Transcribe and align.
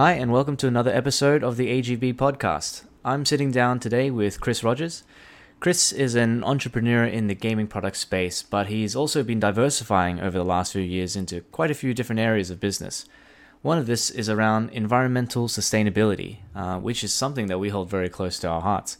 Hi, 0.00 0.12
and 0.12 0.32
welcome 0.32 0.56
to 0.56 0.66
another 0.66 0.90
episode 0.90 1.44
of 1.44 1.58
the 1.58 1.68
AGB 1.68 2.14
podcast. 2.14 2.84
I'm 3.04 3.26
sitting 3.26 3.50
down 3.50 3.80
today 3.80 4.10
with 4.10 4.40
Chris 4.40 4.64
Rogers. 4.64 5.02
Chris 5.60 5.92
is 5.92 6.14
an 6.14 6.42
entrepreneur 6.42 7.04
in 7.04 7.26
the 7.26 7.34
gaming 7.34 7.66
product 7.66 7.98
space, 7.98 8.42
but 8.42 8.68
he's 8.68 8.96
also 8.96 9.22
been 9.22 9.40
diversifying 9.40 10.18
over 10.18 10.38
the 10.38 10.42
last 10.42 10.72
few 10.72 10.80
years 10.80 11.16
into 11.16 11.42
quite 11.42 11.70
a 11.70 11.74
few 11.74 11.92
different 11.92 12.18
areas 12.18 12.48
of 12.48 12.58
business. 12.58 13.04
One 13.60 13.76
of 13.76 13.86
this 13.86 14.08
is 14.08 14.30
around 14.30 14.70
environmental 14.70 15.48
sustainability, 15.48 16.38
uh, 16.54 16.78
which 16.78 17.04
is 17.04 17.12
something 17.12 17.48
that 17.48 17.58
we 17.58 17.68
hold 17.68 17.90
very 17.90 18.08
close 18.08 18.38
to 18.38 18.48
our 18.48 18.62
hearts. 18.62 18.96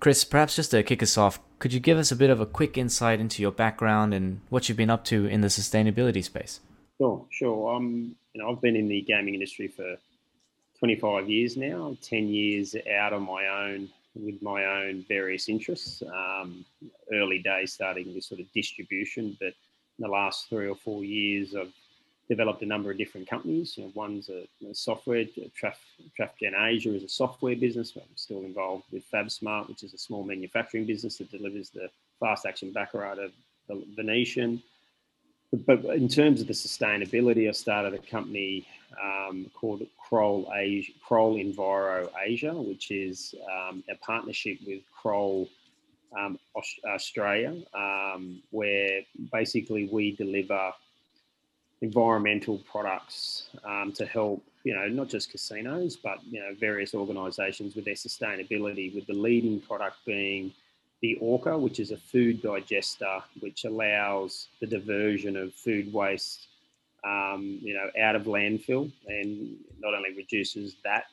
Chris, 0.00 0.24
perhaps 0.24 0.56
just 0.56 0.70
to 0.70 0.82
kick 0.82 1.02
us 1.02 1.18
off, 1.18 1.38
could 1.58 1.74
you 1.74 1.80
give 1.80 1.98
us 1.98 2.10
a 2.10 2.16
bit 2.16 2.30
of 2.30 2.40
a 2.40 2.46
quick 2.46 2.78
insight 2.78 3.20
into 3.20 3.42
your 3.42 3.52
background 3.52 4.14
and 4.14 4.40
what 4.48 4.70
you've 4.70 4.78
been 4.78 4.88
up 4.88 5.04
to 5.04 5.26
in 5.26 5.42
the 5.42 5.48
sustainability 5.48 6.24
space? 6.24 6.60
Sure, 6.96 7.26
sure. 7.30 7.74
Um, 7.74 8.16
you 8.34 8.42
know, 8.42 8.50
I've 8.50 8.60
been 8.60 8.76
in 8.76 8.88
the 8.88 9.02
gaming 9.02 9.34
industry 9.34 9.68
for 9.68 9.96
25 10.78 11.28
years 11.28 11.56
now, 11.56 11.96
10 12.02 12.28
years 12.28 12.74
out 12.92 13.12
on 13.12 13.22
my 13.22 13.46
own 13.46 13.88
with 14.14 14.42
my 14.42 14.64
own 14.64 15.04
various 15.08 15.48
interests. 15.48 16.02
Um, 16.02 16.64
early 17.12 17.38
days 17.38 17.72
starting 17.72 18.14
with 18.14 18.24
sort 18.24 18.40
of 18.40 18.52
distribution, 18.52 19.36
but 19.40 19.54
in 19.98 20.00
the 20.00 20.08
last 20.08 20.48
three 20.48 20.68
or 20.68 20.74
four 20.74 21.04
years, 21.04 21.54
I've 21.54 21.72
developed 22.28 22.62
a 22.62 22.66
number 22.66 22.90
of 22.90 22.98
different 22.98 23.28
companies. 23.28 23.76
You 23.76 23.84
know, 23.84 23.92
one's 23.94 24.28
a, 24.28 24.46
a 24.68 24.74
software, 24.74 25.24
Traf, 25.60 25.76
TrafGen 26.18 26.54
Asia 26.58 26.94
is 26.94 27.04
a 27.04 27.08
software 27.08 27.56
business. 27.56 27.92
I'm 27.96 28.02
still 28.16 28.40
involved 28.40 28.84
with 28.92 29.04
FabSmart, 29.10 29.68
which 29.68 29.82
is 29.82 29.94
a 29.94 29.98
small 29.98 30.24
manufacturing 30.24 30.86
business 30.86 31.18
that 31.18 31.30
delivers 31.30 31.70
the 31.70 31.88
fast 32.20 32.46
action 32.46 32.72
baccarat 32.72 33.18
of 33.18 33.32
the 33.68 33.84
Venetian 33.94 34.62
but 35.52 35.84
in 35.84 36.08
terms 36.08 36.40
of 36.40 36.46
the 36.46 36.54
sustainability, 36.54 37.48
I 37.48 37.52
started 37.52 37.94
a 37.94 37.98
company 37.98 38.66
um, 39.02 39.50
called 39.54 39.86
Kroll, 39.98 40.50
Asia, 40.54 40.92
Kroll 41.06 41.36
Enviro 41.36 42.08
Asia, 42.24 42.54
which 42.54 42.90
is 42.90 43.34
um, 43.50 43.84
a 43.90 43.94
partnership 43.96 44.58
with 44.66 44.80
Kroll 44.94 45.48
um, 46.18 46.38
Australia, 46.86 47.56
um, 47.74 48.42
where 48.50 49.00
basically 49.30 49.88
we 49.92 50.16
deliver 50.16 50.72
environmental 51.80 52.58
products 52.70 53.48
um, 53.64 53.92
to 53.92 54.06
help, 54.06 54.42
you 54.64 54.74
know, 54.74 54.86
not 54.88 55.08
just 55.08 55.30
casinos, 55.30 55.96
but 55.96 56.18
you 56.30 56.40
know, 56.40 56.54
various 56.58 56.94
organisations 56.94 57.74
with 57.74 57.84
their 57.84 57.94
sustainability. 57.94 58.94
With 58.94 59.06
the 59.06 59.14
leading 59.14 59.60
product 59.60 59.96
being 60.06 60.52
the 61.02 61.16
Orca, 61.20 61.58
which 61.58 61.80
is 61.80 61.90
a 61.90 61.96
food 61.96 62.40
digester, 62.40 63.18
which 63.40 63.64
allows 63.64 64.48
the 64.60 64.66
diversion 64.66 65.36
of 65.36 65.52
food 65.52 65.92
waste, 65.92 66.46
um, 67.04 67.58
you 67.60 67.74
know, 67.74 67.90
out 68.00 68.14
of 68.14 68.22
landfill, 68.22 68.90
and 69.08 69.56
not 69.80 69.94
only 69.94 70.14
reduces 70.16 70.76
that, 70.84 71.06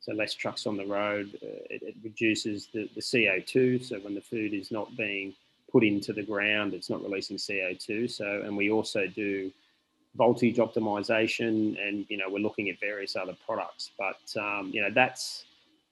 so 0.00 0.12
less 0.12 0.34
trucks 0.34 0.66
on 0.66 0.76
the 0.76 0.86
road, 0.86 1.30
uh, 1.42 1.46
it, 1.70 1.82
it, 1.82 1.94
reduces 2.02 2.68
the, 2.72 2.88
the 2.94 3.00
CO2. 3.00 3.84
So 3.84 3.98
when 3.98 4.14
the 4.14 4.20
food 4.20 4.54
is 4.54 4.70
not 4.70 4.96
being 4.96 5.34
put 5.70 5.84
into 5.84 6.12
the 6.12 6.22
ground, 6.22 6.74
it's 6.74 6.90
not 6.90 7.02
releasing 7.02 7.36
CO2. 7.36 8.10
So, 8.10 8.42
and 8.44 8.56
we 8.56 8.70
also 8.70 9.06
do 9.06 9.52
voltage 10.16 10.56
optimization, 10.56 11.76
and 11.84 12.06
you 12.08 12.16
know, 12.16 12.28
we're 12.28 12.40
looking 12.40 12.68
at 12.68 12.78
various 12.80 13.16
other 13.16 13.36
products. 13.44 13.90
But 13.98 14.40
um, 14.40 14.70
you 14.72 14.82
know, 14.82 14.90
that's 14.92 15.44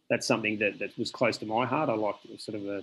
that's 0.09 0.27
something 0.27 0.59
that, 0.59 0.79
that 0.81 0.97
was 0.99 1.11
close 1.11 1.39
to 1.39 1.47
my 1.47 1.65
heart. 1.65 1.89
I 1.89 1.95
like 1.95 2.17
sort 2.39 2.57
of 2.57 2.67
a 2.67 2.83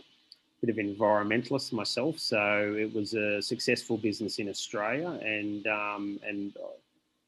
bit 0.62 0.70
of 0.70 0.78
environmentalist 0.78 1.72
myself, 1.72 2.20
so 2.20 2.76
it 2.78 2.94
was 2.94 3.14
a 3.14 3.42
successful 3.42 3.98
business 3.98 4.40
in 4.40 4.50
Australia, 4.50 5.10
and 5.24 5.66
um, 5.68 6.20
and 6.28 6.54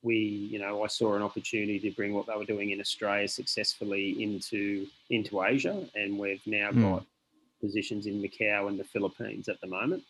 we, 0.02 0.16
you 0.16 0.60
know, 0.60 0.84
I 0.84 0.88
saw 0.88 1.16
an 1.16 1.22
opportunity 1.22 1.80
to 1.80 1.92
bring 1.92 2.14
what 2.14 2.28
they 2.28 2.36
were 2.36 2.46
doing 2.46 2.72
in 2.72 2.80
Australia 2.80 3.28
successfully 3.28 4.22
into 4.24 4.88
into 5.10 5.44
Asia, 5.44 5.86
and 5.96 6.18
we've 6.18 6.46
now 6.46 6.72
mm. 6.72 6.82
got 6.82 7.06
positions 7.62 8.06
in 8.06 8.22
Macau 8.22 8.70
and 8.70 8.80
the 8.80 8.84
Philippines 8.84 9.50
at 9.50 9.60
the 9.62 9.68
moment. 9.68 10.04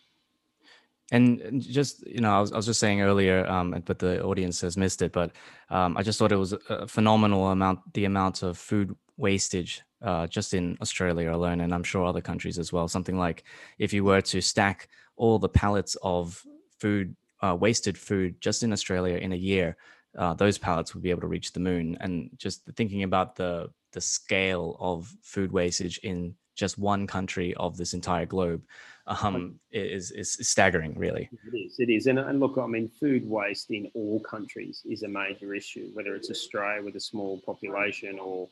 And 1.12 1.60
just 1.62 2.06
you 2.06 2.22
know, 2.22 2.32
I 2.32 2.40
was, 2.40 2.52
I 2.52 2.56
was 2.56 2.68
just 2.68 2.80
saying 2.80 3.02
earlier, 3.02 3.46
um, 3.48 3.82
but 3.86 3.98
the 3.98 4.24
audience 4.24 4.62
has 4.62 4.78
missed 4.78 5.02
it. 5.02 5.12
But 5.12 5.32
um, 5.70 5.98
I 5.98 6.04
just 6.04 6.20
thought 6.20 6.32
it 6.32 6.38
was 6.38 6.54
a 6.70 6.88
phenomenal 6.88 7.48
amount, 7.48 7.94
the 7.94 8.06
amount 8.06 8.44
of 8.44 8.58
food 8.58 8.96
wastage 9.18 9.82
uh, 10.02 10.28
just 10.28 10.54
in 10.54 10.78
Australia 10.82 11.34
alone, 11.34 11.62
and 11.62 11.74
I'm 11.74 11.84
sure 11.84 12.06
other 12.06 12.22
countries 12.22 12.58
as 12.58 12.72
well. 12.72 12.88
Something 12.88 13.18
like 13.18 13.44
if 13.78 13.94
you 13.94 14.04
were 14.04 14.22
to 14.22 14.42
stack 14.42 14.90
all 15.16 15.40
the 15.40 15.50
pallets 15.50 15.98
of 16.02 16.44
food, 16.80 17.16
uh, 17.42 17.56
wasted 17.60 17.98
food, 17.98 18.40
just 18.42 18.64
in 18.64 18.72
Australia 18.74 19.18
in 19.18 19.34
a 19.34 19.36
year, 19.36 19.78
uh, 20.18 20.34
those 20.34 20.58
pallets 20.58 20.94
would 20.94 21.04
be 21.04 21.10
able 21.10 21.22
to 21.22 21.28
reach 21.28 21.52
the 21.52 21.60
moon. 21.60 21.98
And 22.00 22.30
just 22.38 22.64
thinking 22.76 23.04
about 23.04 23.36
the 23.36 23.70
the 23.92 24.02
scale 24.02 24.78
of 24.80 25.12
food 25.24 25.52
wastage 25.52 25.98
in 26.04 26.36
just 26.56 26.78
one 26.78 27.08
country 27.08 27.56
of 27.56 27.78
this 27.78 27.94
entire 27.94 28.26
globe 28.26 28.62
um, 29.08 29.60
is, 29.72 30.12
is 30.12 30.34
staggering, 30.42 30.94
really. 30.98 31.30
It 31.32 31.58
is. 31.58 31.76
It 31.80 31.90
is. 31.90 32.06
And, 32.06 32.20
and 32.20 32.40
look, 32.40 32.58
I 32.58 32.68
mean, 32.68 32.92
food 33.00 33.28
waste 33.28 33.72
in 33.72 33.90
all 33.96 34.20
countries 34.20 34.84
is 34.86 35.04
a 35.04 35.08
major 35.08 35.56
issue, 35.56 35.90
whether 35.94 36.16
it's 36.16 36.30
Australia 36.30 36.84
with 36.84 36.96
a 36.96 37.00
small 37.00 37.42
population 37.46 38.20
or 38.20 38.48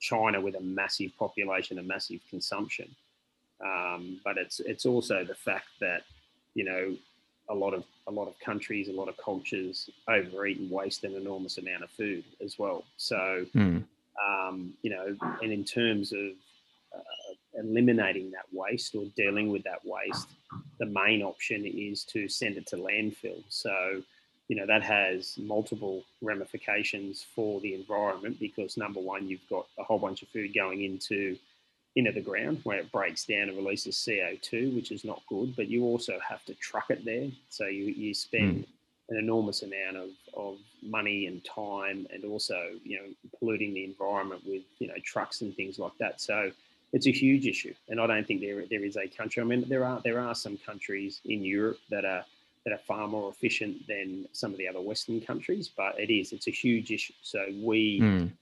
China 0.00 0.40
with 0.40 0.54
a 0.56 0.60
massive 0.60 1.16
population 1.18 1.78
and 1.78 1.88
massive 1.88 2.20
consumption. 2.30 2.94
Um, 3.64 4.20
but 4.24 4.36
it's 4.36 4.60
it's 4.60 4.84
also 4.84 5.24
the 5.24 5.34
fact 5.34 5.68
that 5.80 6.02
you 6.54 6.64
know 6.64 6.96
a 7.48 7.54
lot 7.54 7.74
of 7.74 7.84
a 8.06 8.10
lot 8.10 8.28
of 8.28 8.38
countries, 8.38 8.88
a 8.88 8.92
lot 8.92 9.08
of 9.08 9.16
cultures 9.16 9.88
overeat 10.08 10.58
and 10.58 10.70
waste 10.70 11.04
an 11.04 11.14
enormous 11.14 11.58
amount 11.58 11.82
of 11.82 11.90
food 11.90 12.24
as 12.44 12.58
well. 12.58 12.84
So 12.96 13.46
mm. 13.54 13.84
um, 14.28 14.74
you 14.82 14.90
know, 14.90 15.16
and 15.42 15.52
in 15.52 15.64
terms 15.64 16.12
of 16.12 16.32
uh, 16.94 17.34
eliminating 17.54 18.30
that 18.32 18.46
waste 18.52 18.94
or 18.94 19.04
dealing 19.16 19.50
with 19.50 19.64
that 19.64 19.80
waste, 19.84 20.28
the 20.78 20.86
main 20.86 21.22
option 21.22 21.64
is 21.64 22.04
to 22.04 22.28
send 22.28 22.56
it 22.56 22.66
to 22.68 22.76
landfill. 22.76 23.42
So 23.48 24.02
you 24.48 24.56
know 24.56 24.66
that 24.66 24.82
has 24.82 25.36
multiple 25.38 26.04
ramifications 26.22 27.24
for 27.34 27.60
the 27.60 27.74
environment 27.74 28.38
because 28.38 28.76
number 28.76 29.00
one 29.00 29.28
you've 29.28 29.48
got 29.48 29.66
a 29.78 29.84
whole 29.84 29.98
bunch 29.98 30.22
of 30.22 30.28
food 30.28 30.54
going 30.54 30.82
into 30.82 31.36
into 31.96 32.12
the 32.12 32.20
ground 32.20 32.60
where 32.64 32.78
it 32.78 32.92
breaks 32.92 33.24
down 33.24 33.48
and 33.48 33.56
releases 33.56 33.96
CO2 33.96 34.74
which 34.74 34.92
is 34.92 35.04
not 35.04 35.22
good 35.28 35.56
but 35.56 35.68
you 35.68 35.84
also 35.84 36.18
have 36.26 36.44
to 36.44 36.54
truck 36.54 36.90
it 36.90 37.04
there. 37.04 37.28
So 37.48 37.66
you, 37.66 37.84
you 37.84 38.14
spend 38.14 38.64
mm. 38.64 38.66
an 39.08 39.16
enormous 39.16 39.62
amount 39.62 39.96
of, 39.96 40.10
of 40.36 40.58
money 40.82 41.26
and 41.26 41.42
time 41.44 42.06
and 42.12 42.24
also 42.24 42.70
you 42.84 42.98
know 42.98 43.08
polluting 43.38 43.74
the 43.74 43.84
environment 43.84 44.42
with 44.46 44.62
you 44.78 44.88
know 44.88 44.94
trucks 45.04 45.40
and 45.40 45.56
things 45.56 45.78
like 45.78 45.96
that. 45.98 46.20
So 46.20 46.52
it's 46.92 47.06
a 47.06 47.12
huge 47.12 47.46
issue 47.46 47.74
and 47.88 48.00
I 48.00 48.06
don't 48.06 48.26
think 48.26 48.42
there 48.42 48.62
there 48.70 48.84
is 48.84 48.96
a 48.96 49.08
country. 49.08 49.42
I 49.42 49.46
mean 49.46 49.64
there 49.68 49.84
are 49.84 50.00
there 50.04 50.20
are 50.20 50.34
some 50.34 50.58
countries 50.58 51.20
in 51.24 51.42
Europe 51.42 51.78
that 51.90 52.04
are 52.04 52.24
that 52.66 52.72
are 52.72 52.78
far 52.78 53.06
more 53.06 53.30
efficient 53.30 53.86
than 53.86 54.26
some 54.32 54.50
of 54.50 54.58
the 54.58 54.66
other 54.66 54.80
Western 54.80 55.20
countries. 55.20 55.70
But 55.74 55.98
it 56.00 56.12
is, 56.12 56.32
it's 56.32 56.48
a 56.48 56.50
huge 56.50 56.90
issue. 56.90 57.14
So 57.22 57.46
we, 57.62 58.00
mm. 58.00 58.32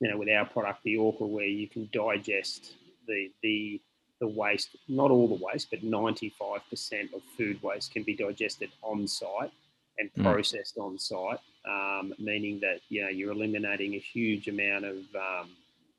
you 0.00 0.10
know, 0.10 0.16
with 0.16 0.30
our 0.30 0.46
product, 0.46 0.82
the 0.84 0.96
Orca, 0.96 1.26
where 1.26 1.44
you 1.44 1.68
can 1.68 1.90
digest 1.92 2.72
the 3.06 3.30
the 3.42 3.80
the 4.20 4.28
waste, 4.28 4.70
not 4.88 5.10
all 5.10 5.28
the 5.28 5.44
waste, 5.44 5.68
but 5.70 5.82
95% 5.82 7.12
of 7.12 7.22
food 7.36 7.62
waste 7.62 7.92
can 7.92 8.04
be 8.04 8.14
digested 8.14 8.70
on 8.80 9.06
site 9.06 9.50
and 9.98 10.08
hmm. 10.14 10.22
processed 10.22 10.76
mm. 10.76 10.84
on 10.84 10.98
site, 10.98 11.40
um, 11.68 12.14
meaning 12.18 12.58
that 12.60 12.80
you 12.88 13.02
know 13.02 13.10
you're 13.10 13.32
eliminating 13.32 13.94
a 13.94 13.98
huge 13.98 14.48
amount 14.48 14.86
of 14.86 14.96
um, 15.14 15.50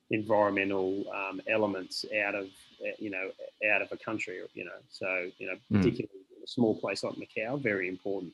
environmental 0.09 1.05
um, 1.13 1.39
elements 1.47 2.03
out 2.25 2.33
of 2.33 2.47
you 2.97 3.11
know 3.11 3.29
out 3.71 3.83
of 3.83 3.91
a 3.91 3.97
country, 3.97 4.39
you 4.55 4.65
know. 4.65 4.79
So 4.89 5.29
you 5.37 5.47
know, 5.47 5.55
hmm. 5.69 5.77
particularly 5.77 6.24
a 6.45 6.47
small 6.47 6.79
place 6.79 7.03
like 7.03 7.15
Macau, 7.15 7.61
very 7.61 7.87
important. 7.89 8.33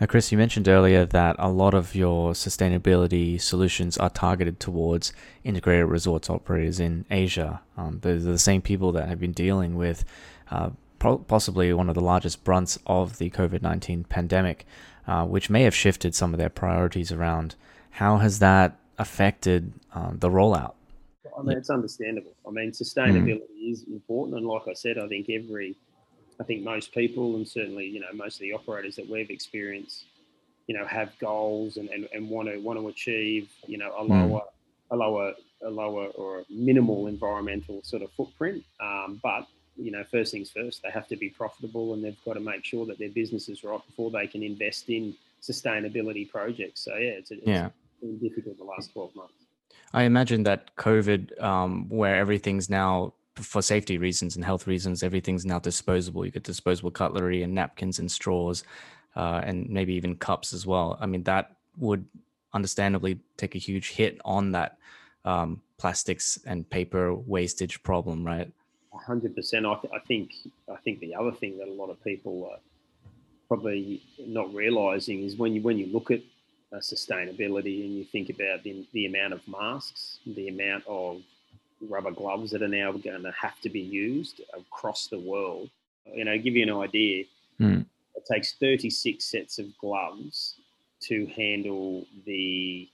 Now, 0.00 0.06
Chris, 0.06 0.30
you 0.30 0.38
mentioned 0.38 0.68
earlier 0.68 1.04
that 1.06 1.34
a 1.38 1.48
lot 1.48 1.74
of 1.74 1.94
your 1.94 2.32
sustainability 2.32 3.40
solutions 3.40 3.98
are 3.98 4.10
targeted 4.10 4.60
towards 4.60 5.12
integrated 5.42 5.86
resorts 5.86 6.30
operators 6.30 6.78
in 6.78 7.04
Asia. 7.10 7.60
Um, 7.76 7.98
they're 8.02 8.18
the 8.18 8.38
same 8.38 8.62
people 8.62 8.92
that 8.92 9.08
have 9.08 9.18
been 9.18 9.32
dealing 9.32 9.76
with 9.76 10.04
uh, 10.50 10.70
possibly 10.98 11.72
one 11.72 11.88
of 11.88 11.96
the 11.96 12.00
largest 12.00 12.44
brunts 12.44 12.78
of 12.86 13.18
the 13.18 13.30
COVID 13.30 13.62
19 13.62 14.04
pandemic, 14.04 14.66
uh, 15.08 15.24
which 15.24 15.50
may 15.50 15.62
have 15.62 15.74
shifted 15.74 16.14
some 16.14 16.32
of 16.32 16.38
their 16.38 16.48
priorities 16.48 17.10
around. 17.10 17.56
How 17.90 18.18
has 18.18 18.38
that 18.38 18.78
affected 18.98 19.72
um, 19.94 20.18
the 20.20 20.30
rollout? 20.30 20.74
I 21.36 21.42
mean, 21.42 21.56
it's 21.56 21.70
understandable. 21.70 22.34
I 22.46 22.50
mean, 22.50 22.70
sustainability 22.70 23.62
mm. 23.64 23.72
is 23.72 23.84
important. 23.84 24.36
And 24.36 24.46
like 24.46 24.62
I 24.68 24.74
said, 24.74 24.98
I 24.98 25.06
think 25.08 25.28
every 25.28 25.76
I 26.40 26.44
think 26.44 26.62
most 26.62 26.92
people, 26.92 27.36
and 27.36 27.46
certainly 27.46 27.86
you 27.86 28.00
know 28.00 28.12
most 28.14 28.36
of 28.36 28.40
the 28.40 28.52
operators 28.52 28.96
that 28.96 29.08
we've 29.08 29.30
experienced, 29.30 30.04
you 30.66 30.76
know, 30.76 30.86
have 30.86 31.18
goals 31.18 31.76
and, 31.76 31.88
and, 31.90 32.08
and 32.12 32.28
want 32.28 32.48
to 32.48 32.58
want 32.58 32.78
to 32.78 32.88
achieve 32.88 33.50
you 33.66 33.78
know 33.78 33.92
a 33.92 34.04
hmm. 34.04 34.12
lower 34.12 34.40
mm. 34.40 34.44
a 34.92 34.96
lower 34.96 35.34
a 35.62 35.70
lower 35.70 36.06
or 36.08 36.44
minimal 36.48 37.06
environmental 37.06 37.82
sort 37.82 38.02
of 38.02 38.10
footprint. 38.12 38.64
Um, 38.80 39.20
but 39.22 39.46
you 39.76 39.92
know, 39.92 40.04
first 40.10 40.32
things 40.32 40.50
first, 40.50 40.82
they 40.82 40.90
have 40.90 41.06
to 41.08 41.16
be 41.16 41.28
profitable 41.28 41.94
and 41.94 42.04
they've 42.04 42.24
got 42.24 42.34
to 42.34 42.40
make 42.40 42.64
sure 42.64 42.84
that 42.86 42.98
their 42.98 43.10
business 43.10 43.48
is 43.48 43.62
right 43.62 43.84
before 43.86 44.10
they 44.10 44.26
can 44.26 44.42
invest 44.42 44.88
in 44.88 45.14
sustainability 45.40 46.28
projects. 46.28 46.84
So 46.84 46.96
yeah, 46.96 47.10
it's 47.10 47.30
a, 47.30 47.34
it's, 47.34 47.46
yeah. 47.46 47.68
been 48.00 48.18
difficult 48.18 48.58
the 48.58 48.64
last 48.64 48.92
12 48.92 49.14
months. 49.14 49.34
I 49.94 50.02
imagine 50.02 50.42
that 50.42 50.74
COVID, 50.76 51.40
um, 51.42 51.88
where 51.88 52.16
everything's 52.16 52.68
now 52.68 53.14
for 53.42 53.62
safety 53.62 53.98
reasons 53.98 54.36
and 54.36 54.44
health 54.44 54.66
reasons, 54.66 55.02
everything's 55.02 55.46
now 55.46 55.58
disposable. 55.58 56.24
You 56.24 56.30
get 56.30 56.44
disposable 56.44 56.90
cutlery 56.90 57.42
and 57.42 57.54
napkins 57.54 57.98
and 57.98 58.10
straws, 58.10 58.64
uh, 59.16 59.40
and 59.44 59.68
maybe 59.68 59.94
even 59.94 60.16
cups 60.16 60.52
as 60.52 60.66
well. 60.66 60.98
I 61.00 61.06
mean, 61.06 61.22
that 61.24 61.56
would 61.76 62.04
understandably 62.52 63.20
take 63.36 63.54
a 63.54 63.58
huge 63.58 63.90
hit 63.90 64.20
on 64.24 64.52
that 64.52 64.78
um, 65.24 65.62
plastics 65.78 66.38
and 66.46 66.68
paper 66.68 67.14
wastage 67.14 67.82
problem, 67.82 68.24
right? 68.24 68.50
hundred 68.92 69.34
percent. 69.34 69.64
I, 69.64 69.74
th- 69.74 69.92
I 69.94 70.00
think 70.00 70.32
I 70.70 70.76
think 70.76 71.00
the 71.00 71.14
other 71.14 71.32
thing 71.32 71.58
that 71.58 71.68
a 71.68 71.72
lot 71.72 71.88
of 71.88 72.02
people 72.02 72.50
are 72.50 72.58
probably 73.46 74.02
not 74.18 74.52
realizing 74.52 75.22
is 75.22 75.36
when 75.36 75.54
you 75.54 75.62
when 75.62 75.78
you 75.78 75.86
look 75.86 76.10
at 76.10 76.20
uh, 76.72 76.76
sustainability 76.76 77.84
and 77.84 77.94
you 77.94 78.04
think 78.04 78.28
about 78.28 78.62
the, 78.62 78.86
the 78.92 79.06
amount 79.06 79.32
of 79.32 79.46
masks, 79.48 80.18
the 80.26 80.48
amount 80.48 80.84
of 80.86 81.22
rubber 81.80 82.10
gloves 82.10 82.50
that 82.50 82.62
are 82.62 82.68
now 82.68 82.92
going 82.92 83.22
to 83.22 83.32
have 83.32 83.60
to 83.60 83.68
be 83.68 83.80
used 83.80 84.40
across 84.56 85.06
the 85.06 85.18
world. 85.18 85.70
You 86.12 86.24
know, 86.24 86.36
give 86.38 86.56
you 86.56 86.62
an 86.62 86.82
idea, 86.82 87.24
mm. 87.60 87.84
it 88.14 88.26
takes 88.30 88.54
36 88.54 89.24
sets 89.24 89.58
of 89.58 89.66
gloves 89.78 90.56
to 91.00 91.26
handle 91.26 92.06
the 92.26 92.88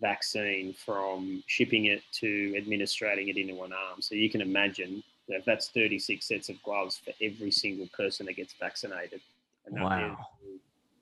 vaccine 0.00 0.72
from 0.72 1.42
shipping 1.46 1.86
it 1.86 2.02
to 2.12 2.54
administrating 2.56 3.28
it 3.28 3.36
into 3.36 3.62
an 3.62 3.72
arm. 3.72 4.00
So 4.00 4.14
you 4.14 4.30
can 4.30 4.40
imagine 4.40 5.02
if 5.28 5.44
that's 5.44 5.68
36 5.68 6.26
sets 6.26 6.48
of 6.48 6.62
gloves 6.62 6.98
for 6.98 7.12
every 7.22 7.50
single 7.50 7.88
person 7.96 8.26
that 8.26 8.36
gets 8.36 8.54
vaccinated. 8.58 9.20
And 9.66 9.82
wow. 9.82 10.26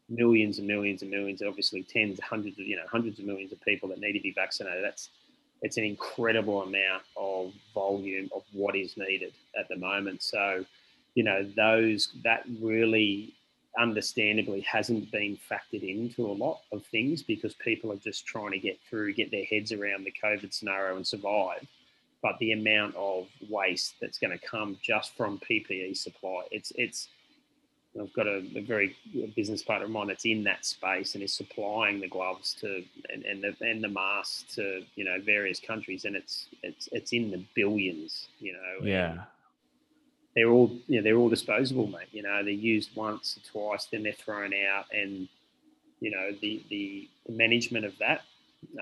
Millions 0.08 0.58
and 0.58 0.66
millions 0.66 1.02
and 1.02 1.10
millions, 1.10 1.40
obviously 1.40 1.84
tens, 1.84 2.18
hundreds 2.20 2.58
of, 2.58 2.66
you 2.66 2.76
know, 2.76 2.82
hundreds 2.90 3.18
of 3.20 3.26
millions 3.26 3.52
of 3.52 3.60
people 3.60 3.88
that 3.90 4.00
need 4.00 4.12
to 4.12 4.20
be 4.20 4.32
vaccinated. 4.32 4.84
That's, 4.84 5.10
it's 5.62 5.76
an 5.76 5.84
incredible 5.84 6.62
amount 6.62 7.02
of 7.16 7.52
volume 7.74 8.28
of 8.34 8.42
what 8.52 8.76
is 8.76 8.96
needed 8.96 9.32
at 9.58 9.68
the 9.68 9.76
moment. 9.76 10.22
So, 10.22 10.64
you 11.14 11.22
know, 11.22 11.44
those, 11.56 12.12
that 12.24 12.44
really 12.60 13.34
understandably 13.78 14.60
hasn't 14.60 15.10
been 15.12 15.38
factored 15.50 15.82
into 15.82 16.26
a 16.26 16.32
lot 16.32 16.60
of 16.72 16.84
things 16.86 17.22
because 17.22 17.54
people 17.54 17.92
are 17.92 17.96
just 17.96 18.26
trying 18.26 18.50
to 18.52 18.58
get 18.58 18.78
through, 18.88 19.14
get 19.14 19.30
their 19.30 19.44
heads 19.44 19.72
around 19.72 20.04
the 20.04 20.12
COVID 20.22 20.52
scenario 20.52 20.96
and 20.96 21.06
survive 21.06 21.66
but 22.22 22.38
the 22.38 22.52
amount 22.52 22.94
of 22.96 23.28
waste 23.48 23.94
that's 24.00 24.18
going 24.18 24.36
to 24.36 24.46
come 24.46 24.76
just 24.82 25.16
from 25.16 25.38
PPE 25.38 25.96
supply, 25.96 26.42
it's 26.50 26.72
it's. 26.76 27.08
I've 27.98 28.12
got 28.12 28.26
a, 28.26 28.42
a 28.54 28.62
very 28.62 28.96
a 29.16 29.26
business 29.34 29.62
partner 29.62 29.86
of 29.86 29.90
mine 29.90 30.06
that's 30.06 30.24
in 30.24 30.44
that 30.44 30.64
space 30.64 31.14
and 31.14 31.24
is 31.24 31.32
supplying 31.32 32.00
the 32.00 32.08
gloves 32.08 32.54
to 32.60 32.84
and, 33.12 33.24
and 33.24 33.42
the 33.42 33.54
and 33.60 33.82
the 33.82 33.88
masks 33.88 34.54
to 34.54 34.82
you 34.94 35.04
know 35.04 35.16
various 35.24 35.58
countries, 35.58 36.04
and 36.04 36.14
it's 36.14 36.46
it's 36.62 36.88
it's 36.92 37.12
in 37.12 37.30
the 37.30 37.44
billions, 37.54 38.28
you 38.38 38.52
know. 38.52 38.86
Yeah. 38.86 39.22
They're 40.36 40.50
all 40.50 40.76
you 40.86 40.98
know 40.98 41.02
they're 41.02 41.16
all 41.16 41.28
disposable, 41.28 41.88
mate. 41.88 42.08
You 42.12 42.22
know 42.22 42.44
they're 42.44 42.52
used 42.52 42.90
once 42.94 43.36
or 43.36 43.50
twice, 43.50 43.86
then 43.86 44.04
they're 44.04 44.12
thrown 44.12 44.52
out, 44.54 44.86
and 44.92 45.28
you 45.98 46.10
know 46.12 46.30
the 46.40 46.64
the 46.70 47.08
management 47.28 47.84
of 47.84 47.98
that 47.98 48.22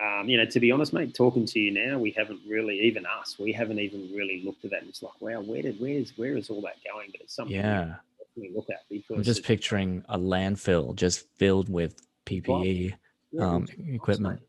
um, 0.01 0.29
you 0.29 0.37
know, 0.37 0.45
to 0.45 0.61
be 0.61 0.73
honest, 0.73 0.93
mate, 0.93 1.15
talking 1.15 1.47
to 1.47 1.61
you 1.61 1.71
now, 1.71 1.99
we 1.99 2.11
haven't 2.11 2.41
really, 2.47 2.81
even 2.81 3.07
us, 3.07 3.37
we 3.39 3.53
haven't 3.53 3.79
even 3.79 4.11
really 4.13 4.43
looked 4.45 4.65
at 4.65 4.73
that. 4.73 4.81
And 4.81 4.89
it's 4.89 5.03
like, 5.03 5.21
wow, 5.21 5.41
where 5.41 5.63
did, 5.63 5.81
where's, 5.81 6.13
where 6.17 6.37
is 6.37 6.51
all 6.51 6.61
that 6.63 6.77
going? 6.85 7.11
But 7.13 7.21
it's 7.21 7.35
something 7.35 7.57
yeah. 7.57 7.95
We 8.41 8.53
look 8.55 8.67
at 8.71 8.81
because 8.91 9.17
I'm 9.17 9.23
just 9.23 9.45
picturing 9.45 10.05
a 10.09 10.19
landfill 10.19 10.95
just 10.95 11.27
filled 11.37 11.69
with 11.69 12.01
PPE 12.27 12.95
yeah, 13.33 13.47
um, 13.47 13.67
equipment. 13.87 14.41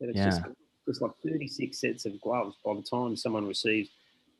It's 0.00 0.16
yeah. 0.16 0.30
Just, 0.30 0.42
just 0.88 1.02
like 1.02 1.12
36 1.24 1.80
sets 1.80 2.06
of 2.06 2.20
gloves 2.20 2.56
by 2.64 2.74
the 2.74 2.82
time 2.82 3.16
someone 3.16 3.46
receives 3.46 3.90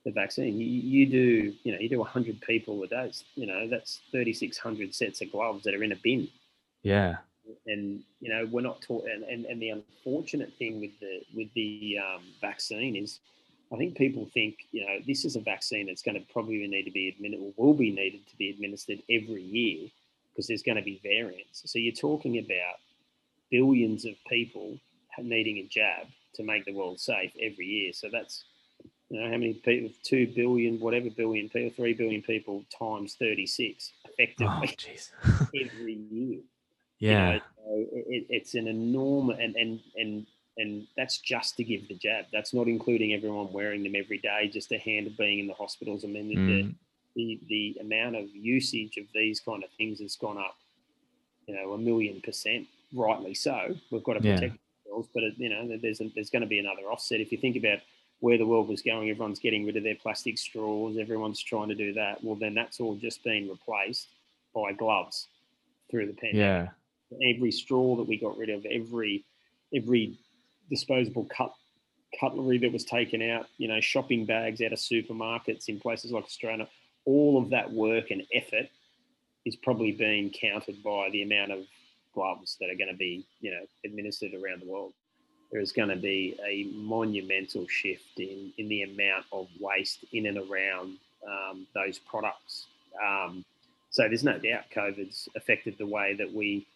the 0.04 0.10
vaccine. 0.10 0.58
You, 0.58 0.66
you, 0.66 1.06
do, 1.06 1.52
you 1.62 1.72
know, 1.72 1.78
you 1.78 1.88
do 1.88 1.98
100 1.98 2.40
people 2.40 2.82
a 2.82 2.86
day. 2.86 3.12
You 3.34 3.46
know, 3.46 3.68
that's 3.68 4.00
3,600 4.10 4.94
sets 4.94 5.20
of 5.20 5.30
gloves 5.30 5.64
that 5.64 5.74
are 5.74 5.84
in 5.84 5.92
a 5.92 5.96
bin. 5.96 6.28
Yeah 6.82 7.16
and 7.66 8.00
you 8.20 8.30
know 8.30 8.46
we're 8.50 8.60
not 8.60 8.80
taught 8.82 9.04
and, 9.06 9.24
and, 9.24 9.44
and 9.46 9.60
the 9.60 9.70
unfortunate 9.70 10.52
thing 10.58 10.80
with 10.80 10.98
the 11.00 11.20
with 11.34 11.48
the 11.54 11.96
um, 11.98 12.22
vaccine 12.40 12.96
is 12.96 13.20
I 13.72 13.76
think 13.76 13.96
people 13.96 14.28
think 14.34 14.66
you 14.72 14.84
know 14.84 14.98
this 15.06 15.24
is 15.24 15.36
a 15.36 15.40
vaccine 15.40 15.86
that's 15.86 16.02
going 16.02 16.16
to 16.16 16.32
probably 16.32 16.66
need 16.66 16.84
to 16.84 16.90
be 16.90 17.08
administered 17.08 17.52
or 17.56 17.64
will 17.64 17.74
be 17.74 17.90
needed 17.90 18.26
to 18.28 18.36
be 18.36 18.50
administered 18.50 19.02
every 19.08 19.42
year 19.42 19.88
because 20.32 20.46
there's 20.46 20.62
going 20.62 20.76
to 20.76 20.82
be 20.82 21.00
variants. 21.02 21.62
So 21.70 21.78
you're 21.78 21.94
talking 21.94 22.38
about 22.38 22.78
billions 23.50 24.04
of 24.04 24.14
people 24.28 24.78
needing 25.18 25.58
a 25.58 25.64
jab 25.64 26.06
to 26.34 26.42
make 26.42 26.64
the 26.64 26.72
world 26.72 27.00
safe 27.00 27.32
every 27.40 27.66
year. 27.66 27.92
So 27.92 28.08
that's 28.10 28.44
you 29.08 29.20
know 29.20 29.26
how 29.26 29.36
many 29.36 29.54
people, 29.54 29.90
two 30.02 30.26
billion, 30.28 30.78
whatever 30.80 31.10
billion 31.10 31.48
people, 31.48 31.70
three 31.76 31.94
billion 31.94 32.22
people 32.22 32.64
times 32.76 33.14
thirty 33.14 33.46
six 33.46 33.92
effectively 34.04 34.76
oh, 35.24 35.46
every 35.60 35.94
year. 35.94 36.40
Yeah, 36.98 37.32
you 37.32 37.38
know, 37.38 37.86
it, 38.06 38.26
it's 38.28 38.54
an 38.54 38.68
enormous 38.68 39.38
and 39.40 39.56
and 39.56 39.80
and 39.96 40.26
and 40.60 40.86
that's 40.96 41.18
just 41.18 41.56
to 41.56 41.64
give 41.64 41.88
the 41.88 41.94
jab. 41.94 42.26
That's 42.32 42.52
not 42.52 42.68
including 42.68 43.12
everyone 43.14 43.52
wearing 43.52 43.82
them 43.82 43.94
every 43.96 44.18
day. 44.18 44.50
Just 44.52 44.72
a 44.72 44.78
hand 44.78 45.06
of 45.06 45.16
being 45.16 45.38
in 45.38 45.46
the 45.46 45.54
hospitals. 45.54 46.04
I 46.04 46.08
mean, 46.08 46.36
mm. 46.36 46.46
the, 46.46 46.74
the 47.16 47.40
the 47.48 47.80
amount 47.80 48.16
of 48.16 48.28
usage 48.34 48.96
of 48.96 49.04
these 49.14 49.40
kind 49.40 49.64
of 49.64 49.70
things 49.78 50.00
has 50.00 50.16
gone 50.16 50.38
up. 50.38 50.56
You 51.46 51.56
know, 51.56 51.72
a 51.72 51.78
million 51.78 52.20
percent. 52.20 52.66
Rightly 52.92 53.34
so. 53.34 53.74
We've 53.90 54.04
got 54.04 54.14
to 54.14 54.20
protect 54.20 54.42
yeah. 54.42 54.92
ourselves, 54.92 55.08
but 55.14 55.22
it, 55.22 55.34
you 55.36 55.48
know, 55.48 55.78
there's 55.80 56.00
a, 56.00 56.10
there's 56.14 56.30
going 56.30 56.42
to 56.42 56.48
be 56.48 56.58
another 56.58 56.82
offset. 56.90 57.20
If 57.20 57.32
you 57.32 57.38
think 57.38 57.56
about 57.56 57.78
where 58.18 58.36
the 58.36 58.46
world 58.46 58.68
was 58.68 58.82
going, 58.82 59.08
everyone's 59.08 59.38
getting 59.38 59.64
rid 59.64 59.76
of 59.76 59.84
their 59.84 59.94
plastic 59.94 60.36
straws. 60.38 60.98
Everyone's 60.98 61.42
trying 61.42 61.68
to 61.68 61.74
do 61.74 61.92
that. 61.94 62.22
Well, 62.22 62.34
then 62.36 62.54
that's 62.54 62.80
all 62.80 62.96
just 62.96 63.22
been 63.24 63.48
replaced 63.48 64.08
by 64.54 64.72
gloves 64.72 65.28
through 65.90 66.06
the 66.06 66.12
pandemic. 66.12 66.68
Yeah 66.68 66.68
every 67.22 67.50
straw 67.50 67.96
that 67.96 68.06
we 68.06 68.18
got 68.18 68.36
rid 68.36 68.50
of, 68.50 68.64
every 68.66 69.24
every 69.74 70.18
disposable 70.70 71.26
cut 71.36 71.52
cutlery 72.18 72.58
that 72.58 72.72
was 72.72 72.84
taken 72.84 73.22
out, 73.22 73.46
you 73.58 73.68
know, 73.68 73.80
shopping 73.80 74.24
bags 74.24 74.60
out 74.60 74.72
of 74.72 74.78
supermarkets 74.78 75.68
in 75.68 75.78
places 75.78 76.10
like 76.10 76.24
Australia, 76.24 76.66
all 77.04 77.40
of 77.40 77.50
that 77.50 77.70
work 77.70 78.10
and 78.10 78.22
effort 78.34 78.68
is 79.44 79.56
probably 79.56 79.92
being 79.92 80.30
counted 80.30 80.82
by 80.82 81.08
the 81.10 81.22
amount 81.22 81.52
of 81.52 81.64
gloves 82.14 82.56
that 82.60 82.68
are 82.68 82.74
going 82.74 82.90
to 82.90 82.96
be, 82.96 83.24
you 83.40 83.50
know, 83.50 83.64
administered 83.84 84.32
around 84.34 84.60
the 84.60 84.66
world. 84.66 84.92
There 85.52 85.60
is 85.60 85.72
going 85.72 85.88
to 85.88 85.96
be 85.96 86.38
a 86.46 86.64
monumental 86.76 87.66
shift 87.68 88.18
in, 88.18 88.52
in 88.58 88.68
the 88.68 88.82
amount 88.82 89.26
of 89.32 89.48
waste 89.60 90.04
in 90.12 90.26
and 90.26 90.38
around 90.38 90.98
um, 91.26 91.66
those 91.74 91.98
products. 91.98 92.66
Um, 93.02 93.44
so 93.90 94.02
there's 94.04 94.24
no 94.24 94.38
doubt 94.38 94.64
COVID's 94.74 95.28
affected 95.36 95.76
the 95.78 95.86
way 95.86 96.14
that 96.14 96.32
we 96.32 96.66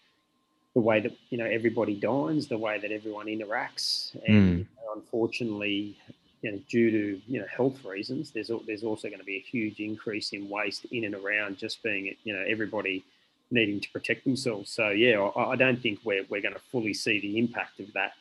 the 0.75 0.81
way 0.81 1.00
that 1.00 1.12
you 1.31 1.38
know 1.38 1.45
everybody 1.45 1.95
dines, 1.95 2.49
the 2.49 2.59
way 2.59 2.78
that 2.78 2.90
everyone 2.90 3.26
interacts, 3.26 4.16
and 4.26 4.61
mm. 4.61 4.66
unfortunately, 4.95 5.97
you 6.43 6.52
know, 6.52 6.61
due 6.69 6.90
to 6.90 7.21
you 7.26 7.40
know 7.40 7.47
health 7.47 7.85
reasons, 7.85 8.33
there's 8.33 8.50
there's 8.66 8.83
also 8.83 9.09
going 9.09 9.21
to 9.21 9.25
be 9.25 9.37
a 9.37 9.40
huge 9.50 9.78
increase 9.81 10.33
in 10.33 10.49
waste 10.49 10.85
in 10.87 11.04
and 11.04 11.14
around 11.14 11.59
just 11.59 11.83
being 11.83 12.14
you 12.25 12.35
know 12.35 12.45
everybody 12.47 13.04
needing 13.50 13.81
to 13.81 13.90
protect 13.90 14.25
themselves. 14.25 14.71
So 14.71 14.88
yeah, 14.90 15.21
I, 15.21 15.50
I 15.50 15.57
don't 15.57 15.81
think 15.81 16.00
we're 16.04 16.25
we're 16.28 16.43
going 16.43 16.54
to 16.54 16.61
fully 16.73 16.95
see 16.95 17.21
the 17.21 17.38
impact 17.38 17.78
of 17.78 17.93
that 17.93 18.14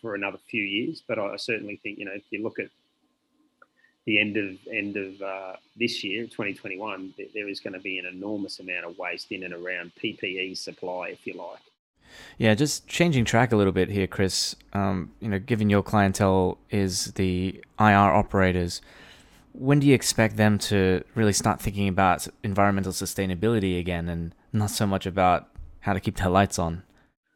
for 0.00 0.14
another 0.14 0.38
few 0.48 0.62
years, 0.62 1.02
but 1.06 1.18
I 1.18 1.36
certainly 1.36 1.80
think 1.82 1.98
you 1.98 2.04
know 2.04 2.12
if 2.14 2.24
you 2.30 2.44
look 2.44 2.60
at 2.60 2.68
the 4.06 4.20
end 4.20 4.36
of 4.36 4.56
end 4.72 4.96
of 4.96 5.20
uh, 5.20 5.56
this 5.76 6.04
year, 6.04 6.24
2021, 6.24 7.12
there 7.34 7.48
is 7.48 7.58
going 7.58 7.74
to 7.74 7.80
be 7.80 7.98
an 7.98 8.06
enormous 8.06 8.60
amount 8.60 8.86
of 8.86 8.96
waste 8.96 9.32
in 9.32 9.42
and 9.42 9.52
around 9.52 9.90
PPE 10.02 10.56
supply, 10.56 11.08
if 11.08 11.26
you 11.26 11.34
like. 11.34 11.60
Yeah, 12.38 12.54
just 12.54 12.86
changing 12.86 13.24
track 13.24 13.52
a 13.52 13.56
little 13.56 13.72
bit 13.72 13.88
here, 13.88 14.06
Chris. 14.06 14.54
Um, 14.72 15.12
you 15.20 15.28
know, 15.28 15.38
given 15.38 15.70
your 15.70 15.82
clientele 15.82 16.58
is 16.70 17.06
the 17.12 17.62
IR 17.78 18.12
operators, 18.14 18.80
when 19.52 19.80
do 19.80 19.86
you 19.86 19.94
expect 19.94 20.36
them 20.36 20.58
to 20.58 21.02
really 21.14 21.32
start 21.32 21.60
thinking 21.60 21.88
about 21.88 22.28
environmental 22.42 22.92
sustainability 22.92 23.78
again, 23.78 24.08
and 24.08 24.34
not 24.52 24.70
so 24.70 24.86
much 24.86 25.06
about 25.06 25.48
how 25.80 25.92
to 25.92 26.00
keep 26.00 26.16
their 26.16 26.28
lights 26.28 26.58
on? 26.58 26.82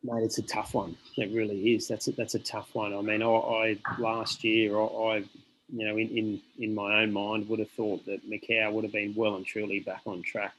Mate, 0.04 0.24
it's 0.24 0.38
a 0.38 0.42
tough 0.42 0.74
one. 0.74 0.96
It 1.16 1.32
really 1.32 1.74
is. 1.74 1.88
That's 1.88 2.08
a, 2.08 2.12
that's 2.12 2.34
a 2.34 2.40
tough 2.40 2.74
one. 2.74 2.94
I 2.94 3.00
mean, 3.00 3.22
I, 3.22 3.26
I 3.26 3.78
last 3.98 4.42
year, 4.42 4.78
I, 4.78 4.84
I, 4.84 5.16
you 5.74 5.86
know, 5.86 5.96
in, 5.96 6.08
in 6.08 6.40
in 6.58 6.74
my 6.74 7.02
own 7.02 7.12
mind, 7.12 7.48
would 7.48 7.60
have 7.60 7.70
thought 7.70 8.04
that 8.06 8.28
Macau 8.28 8.72
would 8.72 8.84
have 8.84 8.92
been 8.92 9.14
well 9.14 9.36
and 9.36 9.46
truly 9.46 9.80
back 9.80 10.02
on 10.06 10.22
track 10.22 10.54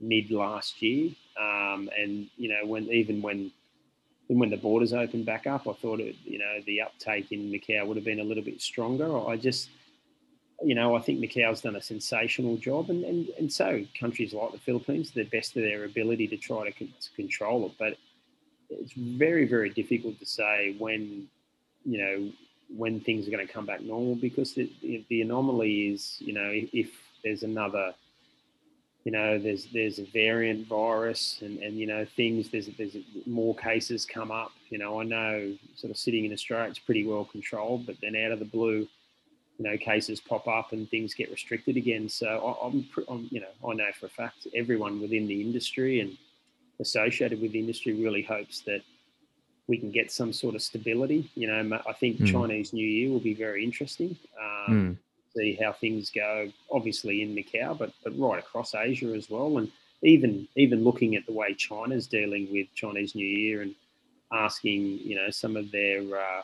mid 0.00 0.30
last 0.30 0.82
year. 0.82 1.10
Um, 1.40 1.90
and 1.98 2.28
you 2.36 2.48
know, 2.48 2.66
when 2.66 2.84
even 2.84 3.22
when 3.22 3.52
when 4.28 4.50
the 4.50 4.56
borders 4.56 4.92
opened 4.92 5.26
back 5.26 5.46
up, 5.46 5.68
I 5.68 5.72
thought 5.72 6.00
it, 6.00 6.16
you 6.24 6.38
know 6.38 6.60
the 6.66 6.82
uptake 6.82 7.32
in 7.32 7.50
Macau 7.50 7.86
would 7.86 7.96
have 7.96 8.04
been 8.04 8.20
a 8.20 8.24
little 8.24 8.44
bit 8.44 8.60
stronger. 8.60 9.28
I 9.28 9.36
just, 9.36 9.68
you 10.62 10.74
know, 10.74 10.96
I 10.96 11.00
think 11.00 11.20
Macau's 11.20 11.60
done 11.60 11.76
a 11.76 11.82
sensational 11.82 12.56
job, 12.56 12.90
and 12.90 13.04
and, 13.04 13.28
and 13.38 13.52
so 13.52 13.84
countries 13.98 14.34
like 14.34 14.52
the 14.52 14.58
Philippines, 14.58 15.10
the 15.10 15.24
best 15.24 15.56
of 15.56 15.62
their 15.62 15.84
ability 15.84 16.28
to 16.28 16.36
try 16.36 16.64
to, 16.64 16.72
con- 16.72 16.94
to 17.00 17.10
control 17.14 17.66
it. 17.66 17.72
But 17.78 17.96
it's 18.68 18.92
very 18.92 19.46
very 19.46 19.70
difficult 19.70 20.18
to 20.18 20.26
say 20.26 20.74
when 20.78 21.28
you 21.84 21.98
know 21.98 22.32
when 22.68 23.00
things 23.00 23.28
are 23.28 23.30
going 23.30 23.46
to 23.46 23.52
come 23.52 23.64
back 23.64 23.80
normal 23.80 24.16
because 24.16 24.54
the, 24.54 24.68
the 25.08 25.22
anomaly 25.22 25.92
is 25.92 26.16
you 26.18 26.32
know 26.32 26.50
if 26.52 26.90
there's 27.22 27.44
another 27.44 27.94
you 29.06 29.12
know 29.12 29.38
there's 29.38 29.68
there's 29.72 30.00
a 30.00 30.04
variant 30.06 30.66
virus 30.66 31.38
and 31.40 31.60
and 31.60 31.78
you 31.78 31.86
know 31.86 32.04
things 32.16 32.48
there's 32.48 32.66
there's 32.76 32.96
more 33.24 33.54
cases 33.54 34.04
come 34.04 34.32
up. 34.32 34.50
You 34.68 34.78
know 34.78 35.00
i 35.00 35.04
know 35.04 35.56
sort 35.76 35.92
of 35.92 35.96
sitting 35.96 36.24
in 36.24 36.32
australia 36.32 36.68
it's 36.68 36.80
pretty 36.80 37.06
well 37.06 37.24
controlled 37.24 37.86
but 37.86 37.94
then 38.02 38.16
out 38.16 38.32
of 38.32 38.40
the 38.40 38.44
blue 38.44 38.88
you 39.58 39.64
know 39.64 39.76
cases 39.78 40.20
pop 40.20 40.48
up 40.48 40.72
and 40.72 40.90
things 40.90 41.14
get 41.14 41.30
restricted 41.30 41.76
again. 41.76 42.08
So 42.08 42.26
I, 42.26 42.66
I'm, 42.66 42.88
I'm 43.08 43.28
you 43.30 43.40
know 43.42 43.70
i 43.70 43.74
know 43.74 43.92
for 43.98 44.06
a 44.06 44.14
fact 44.20 44.48
everyone 44.56 45.00
within 45.00 45.28
the 45.28 45.40
industry 45.40 46.00
and 46.00 46.18
associated 46.80 47.40
with 47.40 47.52
the 47.52 47.60
industry 47.60 47.92
really 47.92 48.22
hopes 48.22 48.62
that 48.62 48.82
we 49.68 49.78
can 49.78 49.92
get 49.92 50.10
some 50.10 50.32
sort 50.32 50.56
of 50.56 50.62
stability. 50.62 51.30
You 51.36 51.46
know 51.46 51.80
i 51.86 51.92
think 51.92 52.16
mm. 52.16 52.26
chinese 52.32 52.72
new 52.72 52.88
year 52.96 53.08
will 53.12 53.26
be 53.32 53.34
very 53.34 53.62
interesting. 53.62 54.16
Um, 54.42 54.74
mm 54.74 54.96
see 55.36 55.58
how 55.60 55.72
things 55.72 56.10
go. 56.10 56.50
Obviously 56.70 57.22
in 57.22 57.34
Macau, 57.34 57.76
but 57.76 57.92
but 58.02 58.18
right 58.18 58.38
across 58.38 58.74
Asia 58.74 59.14
as 59.14 59.30
well, 59.30 59.58
and 59.58 59.70
even 60.02 60.46
even 60.56 60.84
looking 60.84 61.16
at 61.16 61.26
the 61.26 61.32
way 61.32 61.54
China's 61.54 62.06
dealing 62.06 62.48
with 62.50 62.66
Chinese 62.74 63.14
New 63.14 63.26
Year 63.26 63.62
and 63.62 63.74
asking 64.32 64.98
you 64.98 65.16
know 65.16 65.30
some 65.30 65.56
of 65.56 65.70
their 65.70 66.00
uh, 66.00 66.42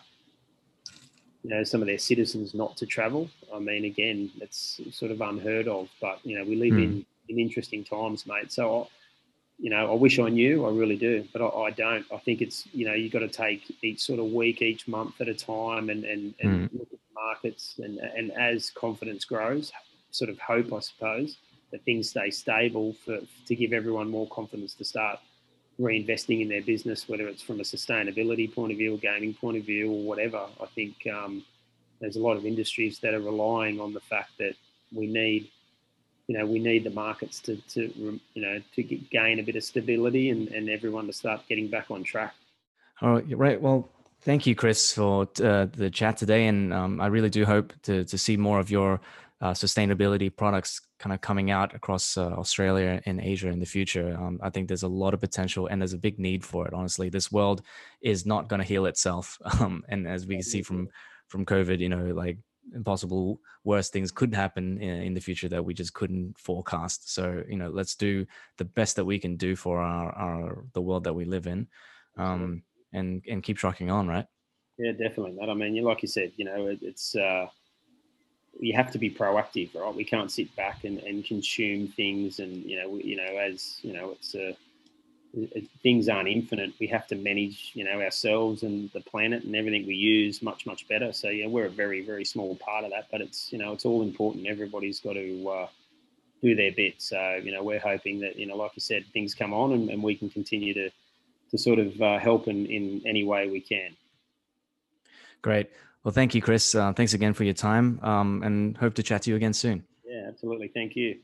you 1.43 1.51
know 1.51 1.65
some 1.65 1.81
of 1.81 1.87
their 1.87 1.99
citizens 1.99 2.55
not 2.55 2.77
to 2.79 2.87
travel. 2.87 3.29
I 3.55 3.59
mean, 3.59 3.85
again, 3.85 4.31
it's 4.41 4.81
sort 4.91 5.11
of 5.11 5.21
unheard 5.21 5.69
of, 5.69 5.89
but 6.01 6.25
you 6.25 6.39
know 6.39 6.45
we 6.45 6.57
live 6.57 6.75
mm. 6.75 6.85
in 6.85 7.07
in 7.29 7.39
interesting 7.39 7.85
times, 7.85 8.27
mate. 8.27 8.53
So. 8.53 8.89
You 9.63 9.71
know, 9.71 9.93
I 9.93 9.95
wish 9.95 10.19
I 10.19 10.29
knew. 10.29 10.67
I 10.67 10.71
really 10.71 10.97
do, 10.97 11.25
but 11.33 11.41
I, 11.41 11.47
I 11.47 11.71
don't. 11.71 12.05
I 12.13 12.19
think 12.19 12.43
it's 12.43 12.67
you 12.73 12.85
know 12.85 12.95
you've 12.95 13.13
got 13.13 13.21
to 13.21 13.29
take 13.29 13.63
each 13.81 14.01
sort 14.01 14.19
of 14.19 14.27
week, 14.27 14.61
each 14.61 14.89
month 14.89 15.21
at 15.21 15.29
a 15.29 15.35
time, 15.35 15.89
and 15.89 16.05
and, 16.05 16.35
and 16.41 16.69
mm. 16.69 16.79
look 16.81 16.89
at 16.93 16.99
the 16.99 17.15
markets 17.15 17.77
and, 17.79 17.99
and 17.99 18.33
as 18.33 18.71
confidence 18.71 19.25
grows, 19.25 19.71
sort 20.11 20.31
of 20.31 20.39
hope, 20.41 20.73
I 20.73 20.81
suppose, 20.81 21.37
that 21.71 21.85
things 21.85 22.11
stay 22.11 22.31
stable 22.31 22.97
for, 23.05 23.21
to 23.47 23.55
give 23.55 23.73
everyone 23.73 24.11
more 24.11 24.27
confidence 24.31 24.75
to 24.75 24.85
start 24.85 25.21
reinvesting 25.81 26.43
in 26.43 26.49
their 26.49 26.63
business, 26.63 27.09
whether 27.09 27.29
it's 27.29 27.43
from 27.43 27.61
a 27.61 27.63
sustainability 27.63 28.53
point 28.53 28.73
of 28.73 28.79
view, 28.79 28.95
or 28.95 28.99
gaming 28.99 29.33
point 29.33 29.59
of 29.59 29.65
view, 29.65 29.93
or 29.93 30.03
whatever. 30.03 30.45
I 30.61 30.67
think 30.75 31.07
um, 31.07 31.45
there's 32.01 32.17
a 32.17 32.21
lot 32.21 32.37
of 32.37 32.45
industries 32.45 32.99
that 32.99 33.15
are 33.15 33.21
relying 33.21 33.81
on 33.81 33.93
the 33.93 34.01
fact 34.01 34.33
that 34.41 34.55
we 34.93 35.07
need, 35.07 35.51
you 36.29 36.39
know, 36.39 36.47
we 36.47 36.59
need 36.59 36.85
the 36.85 36.91
markets 36.91 37.41
to, 37.41 37.57
to 37.69 38.21
you 38.35 38.43
know, 38.43 38.61
to 38.75 38.83
gain 38.83 39.41
a 39.41 39.43
bit 39.43 39.57
of 39.57 39.65
stability 39.65 40.31
and, 40.31 40.49
and 40.49 40.71
everyone 40.71 41.07
to 41.07 41.13
start 41.13 41.43
getting 41.49 41.69
back 41.69 41.91
on 41.91 42.05
track. 42.05 42.35
All 43.01 43.15
right, 43.15 43.25
right. 43.37 43.61
Well, 43.61 43.91
Thank 44.25 44.47
you, 44.47 44.55
Chris, 44.55 44.93
for 44.93 45.27
uh, 45.43 45.67
the 45.67 45.91
chat 45.91 46.17
today, 46.17 46.47
and 46.47 46.73
um, 46.73 47.01
I 47.01 47.09
really 47.09 47.29
do 47.29 47.45
hope 47.45 47.73
to 47.83 48.05
to 48.05 48.17
see 48.17 48.37
more 48.37 48.61
of 48.61 48.71
your 48.71 49.01
uh, 49.41 49.51
sustainability 49.51 50.35
products 50.35 50.81
kind 51.01 51.13
of 51.13 51.21
coming 51.21 51.51
out 51.51 51.75
across 51.75 52.17
uh, 52.17 52.27
Australia 52.27 53.03
and 53.05 53.21
Asia 53.21 53.49
in 53.49 53.59
the 53.59 53.67
future. 53.67 54.17
Um, 54.17 54.39
I 54.41 54.51
think 54.51 54.69
there's 54.69 54.85
a 54.85 54.89
lot 54.89 55.13
of 55.13 55.21
potential, 55.21 55.67
and 55.67 55.83
there's 55.83 55.93
a 55.93 55.99
big 55.99 56.21
need 56.21 56.45
for 56.45 56.69
it. 56.69 56.73
Honestly, 56.73 57.09
this 57.09 57.33
world 57.33 57.63
is 58.01 58.25
not 58.25 58.47
going 58.49 58.61
to 58.61 58.67
heal 58.67 58.87
itself, 58.87 59.39
um, 59.61 59.85
and 59.89 60.07
as 60.07 60.25
we 60.25 60.37
can 60.37 60.45
see 60.45 60.63
from 60.63 60.89
from 61.27 61.45
COVID, 61.45 61.81
you 61.81 61.89
know, 61.89 62.05
like 62.15 62.39
impossible 62.75 63.41
worse 63.65 63.91
things 63.91 64.11
could 64.13 64.35
happen 64.35 64.79
in, 64.81 65.03
in, 65.03 65.15
the 65.15 65.21
future 65.21 65.49
that 65.49 65.65
we 65.65 65.75
just 65.75 65.95
couldn't 65.95 66.39
forecast. 66.39 67.13
So 67.13 67.43
you 67.49 67.57
know, 67.57 67.71
let's 67.71 67.95
do 67.95 68.27
the 68.57 68.65
best 68.65 68.97
that 68.97 69.05
we 69.05 69.19
can 69.19 69.37
do 69.37 69.57
for 69.57 69.81
our, 69.81 70.13
our 70.13 70.65
the 70.73 70.81
world 70.81 71.05
that 71.05 71.15
we 71.15 71.25
live 71.25 71.47
in. 71.47 71.67
Um, 72.17 72.63
and 72.93 73.23
and 73.29 73.43
keep 73.43 73.57
trucking 73.57 73.91
on, 73.91 74.07
right? 74.07 74.27
Yeah, 74.79 74.93
definitely, 74.93 75.37
That 75.39 75.51
I 75.51 75.55
mean, 75.55 75.75
you 75.75 75.83
like 75.83 76.03
you 76.03 76.09
said, 76.09 76.33
you 76.37 76.45
know, 76.45 76.67
it, 76.67 76.79
it's 76.83 77.15
uh, 77.15 77.47
you 78.59 78.75
have 78.75 78.91
to 78.93 78.99
be 78.99 79.11
proactive, 79.11 79.75
right? 79.75 79.95
We 79.95 80.05
can't 80.05 80.31
sit 80.31 80.55
back 80.57 80.85
and, 80.85 80.99
and 81.01 81.25
consume 81.25 81.89
things, 81.89 82.39
and 82.39 82.65
you 82.65 82.79
know, 82.79 82.97
you 82.97 83.17
know, 83.17 83.39
as 83.39 83.79
you 83.83 83.93
know, 83.93 84.11
it's 84.13 84.35
a 84.35 84.51
uh, 84.51 84.53
things 85.83 86.09
aren't 86.09 86.29
infinite. 86.29 86.73
We 86.79 86.87
have 86.89 87.07
to 87.09 87.17
manage, 87.17 87.73
you 87.75 87.85
know, 87.85 88.01
ourselves 88.01 88.63
and 88.63 88.91
the 88.93 89.01
planet 89.01 89.45
and 89.45 89.57
everything 89.57 89.87
we 89.87 89.95
use 89.95 90.43
much, 90.43 90.67
much 90.67 90.87
better. 90.89 91.13
So 91.13 91.29
yeah, 91.29 91.47
we're 91.47 91.67
a 91.67 91.71
very, 91.71 92.05
very 92.05 92.25
small 92.25 92.57
part 92.57 92.85
of 92.85 92.91
that, 92.91 93.07
but 93.11 93.21
it's 93.21 93.53
you 93.53 93.59
know, 93.59 93.73
it's 93.73 93.85
all 93.85 94.03
important. 94.03 94.47
Everybody's 94.47 95.01
got 95.01 95.15
to 95.15 95.49
uh, 95.49 95.67
do 96.43 96.55
their 96.55 96.73
bit. 96.73 97.01
So 97.01 97.41
you 97.43 97.53
know, 97.53 97.63
we're 97.63 97.81
hoping 97.81 98.21
that 98.21 98.37
you 98.37 98.47
know, 98.47 98.57
like 98.57 98.73
you 98.75 98.81
said, 98.81 99.05
things 99.13 99.35
come 99.35 99.55
on 99.55 99.73
and, 99.73 99.89
and 99.89 100.03
we 100.03 100.15
can 100.15 100.29
continue 100.29 100.75
to 100.75 100.91
to 101.51 101.59
sort 101.59 101.79
of 101.79 102.01
uh, 102.01 102.19
help 102.19 102.49
in, 102.49 102.67
in 102.67 103.03
any 103.07 103.25
way 103.25 103.49
we 103.49 103.61
can. 103.61 103.95
Great. 105.43 105.71
Well, 106.03 106.13
thank 106.13 106.35
you, 106.35 106.43
Chris. 106.43 106.75
Uh, 106.75 106.93
thanks 106.93 107.15
again 107.15 107.35
for 107.35 107.45
your 107.45 107.55
time 107.55 108.01
um, 108.03 108.43
and 108.43 108.77
hope 108.77 108.95
to 108.95 109.03
chat 109.03 109.23
to 109.23 109.31
you 109.31 109.37
again 109.37 109.53
soon. 109.53 109.85
Yeah, 110.05 110.25
absolutely. 110.29 110.69
Thank 110.69 110.97
you. 110.97 111.19